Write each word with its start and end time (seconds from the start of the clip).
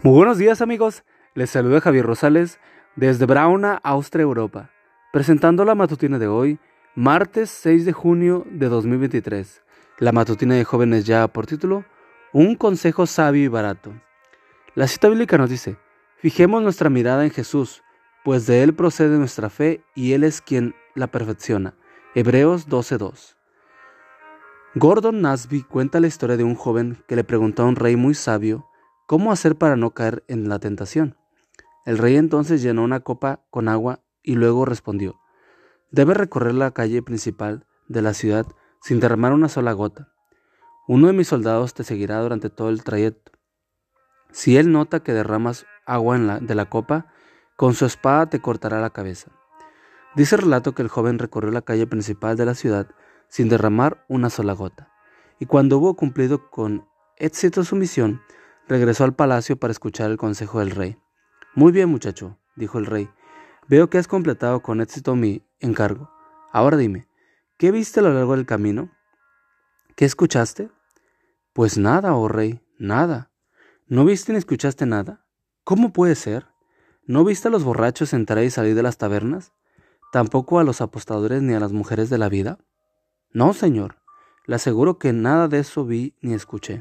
Muy 0.00 0.14
buenos 0.16 0.36
días 0.36 0.60
amigos, 0.60 1.04
les 1.34 1.50
saluda 1.50 1.80
Javier 1.80 2.04
Rosales 2.04 2.58
desde 2.96 3.24
Brauna, 3.24 3.78
Austria, 3.84 4.24
Europa, 4.24 4.70
presentando 5.12 5.64
la 5.64 5.76
matutina 5.76 6.18
de 6.18 6.26
hoy, 6.26 6.58
martes 6.96 7.50
6 7.50 7.84
de 7.84 7.92
junio 7.92 8.44
de 8.50 8.68
2023. 8.68 9.62
La 10.00 10.10
matutina 10.10 10.56
de 10.56 10.64
jóvenes 10.64 11.04
ya 11.04 11.28
por 11.28 11.46
título, 11.46 11.84
Un 12.32 12.56
consejo 12.56 13.06
sabio 13.06 13.44
y 13.44 13.48
barato. 13.48 13.92
La 14.74 14.88
cita 14.88 15.08
bíblica 15.08 15.38
nos 15.38 15.50
dice, 15.50 15.76
fijemos 16.16 16.64
nuestra 16.64 16.90
mirada 16.90 17.24
en 17.24 17.30
Jesús, 17.30 17.84
pues 18.24 18.46
de 18.48 18.64
Él 18.64 18.74
procede 18.74 19.18
nuestra 19.18 19.50
fe 19.50 19.84
y 19.94 20.14
Él 20.14 20.24
es 20.24 20.40
quien 20.40 20.74
la 20.96 21.06
perfecciona. 21.06 21.74
Hebreos 22.16 22.68
12.2. 22.68 23.36
Gordon 24.74 25.20
Nasby 25.20 25.62
cuenta 25.62 26.00
la 26.00 26.08
historia 26.08 26.36
de 26.36 26.44
un 26.44 26.56
joven 26.56 27.04
que 27.06 27.14
le 27.14 27.22
preguntó 27.22 27.62
a 27.62 27.66
un 27.66 27.76
rey 27.76 27.94
muy 27.94 28.14
sabio 28.14 28.66
cómo 29.12 29.30
hacer 29.30 29.56
para 29.56 29.76
no 29.76 29.90
caer 29.90 30.24
en 30.26 30.48
la 30.48 30.58
tentación. 30.58 31.18
El 31.84 31.98
rey 31.98 32.16
entonces 32.16 32.62
llenó 32.62 32.82
una 32.82 33.00
copa 33.00 33.44
con 33.50 33.68
agua 33.68 34.00
y 34.22 34.36
luego 34.36 34.64
respondió, 34.64 35.20
Debe 35.90 36.14
recorrer 36.14 36.54
la 36.54 36.70
calle 36.70 37.02
principal 37.02 37.66
de 37.88 38.00
la 38.00 38.14
ciudad 38.14 38.46
sin 38.80 39.00
derramar 39.00 39.34
una 39.34 39.50
sola 39.50 39.72
gota. 39.72 40.08
Uno 40.88 41.08
de 41.08 41.12
mis 41.12 41.28
soldados 41.28 41.74
te 41.74 41.84
seguirá 41.84 42.22
durante 42.22 42.48
todo 42.48 42.70
el 42.70 42.84
trayecto. 42.84 43.32
Si 44.30 44.56
él 44.56 44.72
nota 44.72 45.00
que 45.00 45.12
derramas 45.12 45.66
agua 45.84 46.16
en 46.16 46.26
la, 46.26 46.40
de 46.40 46.54
la 46.54 46.70
copa, 46.70 47.12
con 47.56 47.74
su 47.74 47.84
espada 47.84 48.30
te 48.30 48.40
cortará 48.40 48.80
la 48.80 48.94
cabeza. 48.94 49.30
Dice 50.16 50.36
el 50.36 50.40
relato 50.40 50.74
que 50.74 50.80
el 50.80 50.88
joven 50.88 51.18
recorrió 51.18 51.50
la 51.50 51.60
calle 51.60 51.86
principal 51.86 52.38
de 52.38 52.46
la 52.46 52.54
ciudad 52.54 52.88
sin 53.28 53.50
derramar 53.50 54.06
una 54.08 54.30
sola 54.30 54.54
gota. 54.54 54.90
Y 55.38 55.44
cuando 55.44 55.76
hubo 55.76 55.96
cumplido 55.96 56.48
con 56.48 56.88
éxito 57.18 57.62
su 57.62 57.76
misión, 57.76 58.22
regresó 58.68 59.04
al 59.04 59.14
palacio 59.14 59.56
para 59.56 59.72
escuchar 59.72 60.10
el 60.10 60.16
consejo 60.16 60.60
del 60.60 60.70
rey. 60.70 60.96
Muy 61.54 61.72
bien, 61.72 61.88
muchacho, 61.88 62.38
dijo 62.56 62.78
el 62.78 62.86
rey, 62.86 63.10
veo 63.68 63.90
que 63.90 63.98
has 63.98 64.08
completado 64.08 64.62
con 64.62 64.80
éxito 64.80 65.16
mi 65.16 65.42
encargo. 65.60 66.10
Ahora 66.52 66.76
dime, 66.76 67.08
¿qué 67.58 67.70
viste 67.70 68.00
a 68.00 68.02
lo 68.02 68.12
largo 68.12 68.36
del 68.36 68.46
camino? 68.46 68.90
¿Qué 69.96 70.04
escuchaste? 70.04 70.70
Pues 71.52 71.76
nada, 71.76 72.14
oh 72.14 72.28
rey, 72.28 72.60
nada. 72.78 73.30
¿No 73.86 74.04
viste 74.04 74.32
ni 74.32 74.38
escuchaste 74.38 74.86
nada? 74.86 75.26
¿Cómo 75.64 75.92
puede 75.92 76.14
ser? 76.14 76.46
¿No 77.04 77.24
viste 77.24 77.48
a 77.48 77.50
los 77.50 77.64
borrachos 77.64 78.12
entrar 78.12 78.42
y 78.44 78.50
salir 78.50 78.74
de 78.74 78.82
las 78.82 78.96
tabernas? 78.96 79.52
¿Tampoco 80.12 80.58
a 80.58 80.64
los 80.64 80.80
apostadores 80.80 81.42
ni 81.42 81.54
a 81.54 81.60
las 81.60 81.72
mujeres 81.72 82.10
de 82.10 82.18
la 82.18 82.28
vida? 82.28 82.58
No, 83.32 83.52
señor, 83.52 83.96
le 84.46 84.56
aseguro 84.56 84.98
que 84.98 85.12
nada 85.12 85.48
de 85.48 85.58
eso 85.58 85.84
vi 85.84 86.16
ni 86.20 86.34
escuché. 86.34 86.80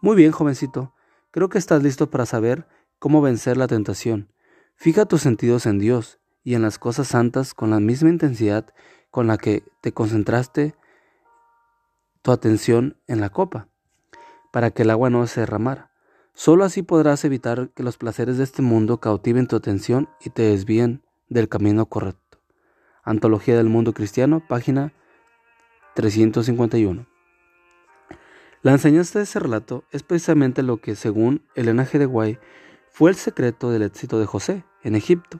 Muy 0.00 0.14
bien, 0.14 0.30
jovencito, 0.30 0.94
creo 1.32 1.48
que 1.48 1.58
estás 1.58 1.82
listo 1.82 2.08
para 2.08 2.24
saber 2.24 2.68
cómo 3.00 3.20
vencer 3.20 3.56
la 3.56 3.66
tentación. 3.66 4.32
Fija 4.76 5.06
tus 5.06 5.22
sentidos 5.22 5.66
en 5.66 5.80
Dios 5.80 6.20
y 6.44 6.54
en 6.54 6.62
las 6.62 6.78
cosas 6.78 7.08
santas 7.08 7.52
con 7.52 7.70
la 7.70 7.80
misma 7.80 8.08
intensidad 8.08 8.72
con 9.10 9.26
la 9.26 9.38
que 9.38 9.64
te 9.80 9.92
concentraste 9.92 10.76
tu 12.22 12.30
atención 12.30 12.96
en 13.08 13.20
la 13.20 13.30
copa, 13.30 13.66
para 14.52 14.70
que 14.70 14.82
el 14.82 14.90
agua 14.90 15.10
no 15.10 15.26
se 15.26 15.40
derramara. 15.40 15.90
Solo 16.32 16.64
así 16.64 16.82
podrás 16.82 17.24
evitar 17.24 17.70
que 17.70 17.82
los 17.82 17.96
placeres 17.96 18.38
de 18.38 18.44
este 18.44 18.62
mundo 18.62 19.00
cautiven 19.00 19.48
tu 19.48 19.56
atención 19.56 20.08
y 20.20 20.30
te 20.30 20.42
desvíen 20.42 21.02
del 21.28 21.48
camino 21.48 21.86
correcto. 21.86 22.38
Antología 23.02 23.56
del 23.56 23.68
Mundo 23.68 23.92
Cristiano, 23.94 24.44
página 24.46 24.92
351. 25.96 27.17
La 28.60 28.72
enseñanza 28.72 29.20
de 29.20 29.24
ese 29.24 29.38
relato 29.38 29.84
es 29.92 30.02
precisamente 30.02 30.64
lo 30.64 30.78
que, 30.78 30.96
según 30.96 31.42
Elena 31.54 31.86
G. 31.86 31.98
de 31.98 32.06
Guay, 32.06 32.38
fue 32.90 33.10
el 33.10 33.16
secreto 33.16 33.70
del 33.70 33.82
éxito 33.82 34.18
de 34.18 34.26
José 34.26 34.64
en 34.82 34.96
Egipto. 34.96 35.38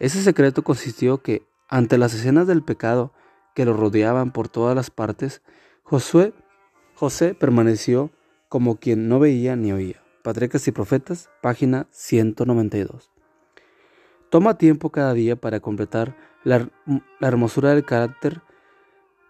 Ese 0.00 0.20
secreto 0.22 0.64
consistió 0.64 1.22
que, 1.22 1.46
ante 1.68 1.98
las 1.98 2.14
escenas 2.14 2.48
del 2.48 2.64
pecado 2.64 3.12
que 3.54 3.64
lo 3.64 3.74
rodeaban 3.74 4.32
por 4.32 4.48
todas 4.48 4.74
las 4.74 4.90
partes, 4.90 5.42
José 5.84 6.34
permaneció 7.38 8.10
como 8.48 8.76
quien 8.76 9.08
no 9.08 9.20
veía 9.20 9.54
ni 9.54 9.72
oía. 9.72 10.02
Patriarcas 10.24 10.66
y 10.66 10.72
Profetas, 10.72 11.30
página 11.42 11.86
192. 11.90 13.12
Toma 14.30 14.58
tiempo 14.58 14.90
cada 14.90 15.14
día 15.14 15.36
para 15.36 15.60
completar 15.60 16.16
la, 16.42 16.68
la 17.20 17.28
hermosura 17.28 17.70
del 17.70 17.84
carácter 17.84 18.42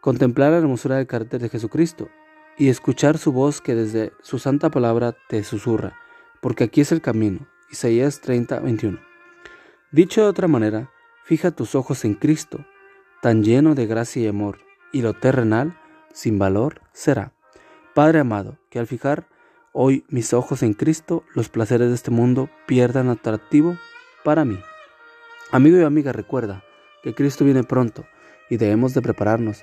contemplar 0.01 0.51
la 0.51 0.59
hermosura 0.59 0.97
del 0.97 1.07
carácter 1.07 1.41
de 1.41 1.49
Jesucristo 1.49 2.09
y 2.59 2.69
escuchar 2.69 3.19
su 3.19 3.33
voz 3.33 3.61
que 3.61 3.75
desde 3.75 4.13
su 4.23 4.39
santa 4.39 4.71
palabra 4.71 5.17
te 5.29 5.43
susurra, 5.45 5.99
porque 6.41 6.65
aquí 6.65 6.81
es 6.81 6.93
el 6.93 7.01
camino. 7.01 7.47
Isaías 7.71 8.21
30, 8.21 8.61
21. 8.61 8.99
Dicho 9.91 10.23
de 10.23 10.29
otra 10.29 10.49
manera, 10.49 10.91
fija 11.25 11.51
tus 11.51 11.75
ojos 11.75 12.05
en 12.05 12.15
Cristo, 12.15 12.65
tan 13.21 13.43
lleno 13.43 13.75
de 13.75 13.87
gracia 13.87 14.23
y 14.23 14.27
amor, 14.27 14.59
y 14.93 15.03
lo 15.03 15.15
terrenal, 15.15 15.79
sin 16.13 16.39
valor, 16.39 16.81
será. 16.93 17.33
Padre 17.95 18.21
amado, 18.21 18.59
que 18.71 18.79
al 18.79 18.87
fijar 18.87 19.27
hoy 19.73 20.05
mis 20.09 20.33
ojos 20.33 20.63
en 20.63 20.75
Cristo, 20.75 21.25
los 21.35 21.49
placeres 21.49 21.89
de 21.89 21.95
este 21.95 22.11
mundo 22.11 22.51
pierdan 22.67 23.09
atractivo 23.09 23.77
para 24.25 24.45
mí. 24.45 24.59
Amigo 25.51 25.79
y 25.79 25.83
amiga, 25.83 26.13
recuerda 26.13 26.65
que 27.03 27.15
Cristo 27.15 27.45
viene 27.45 27.65
pronto 27.65 28.05
y 28.49 28.57
debemos 28.57 28.95
de 28.95 29.03
prepararnos 29.03 29.63